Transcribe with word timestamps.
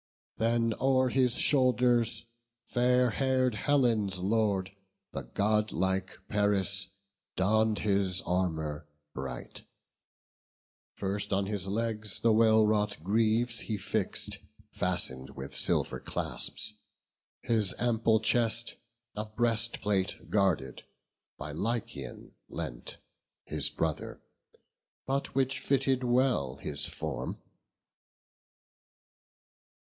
Then 0.37 0.73
o'er 0.81 1.09
his 1.09 1.35
shoulders 1.35 2.25
fair 2.65 3.11
hair'd 3.11 3.53
Helen's 3.53 4.17
Lord, 4.17 4.71
The 5.11 5.21
godlike 5.21 6.17
Paris, 6.27 6.87
donn'd 7.35 7.77
his 7.77 8.21
armour 8.23 8.87
bright: 9.13 9.61
First 10.95 11.31
on 11.31 11.45
his 11.45 11.67
legs 11.67 12.19
the 12.21 12.33
well 12.33 12.65
wrought 12.65 12.97
greaves 13.03 13.59
he 13.59 13.77
fix'd, 13.77 14.39
Fasten'd 14.71 15.29
with 15.35 15.55
silver 15.55 15.99
clasps; 15.99 16.73
his 17.43 17.75
ample 17.77 18.19
chest 18.19 18.77
A 19.15 19.25
breastplate 19.25 20.31
guarded, 20.31 20.83
by 21.37 21.51
Lycaon 21.51 22.31
lent, 22.49 22.97
His 23.43 23.69
brother, 23.69 24.19
but 25.05 25.35
which 25.35 25.59
fitted 25.59 26.03
well 26.03 26.55
his 26.55 26.87
form. 26.87 27.37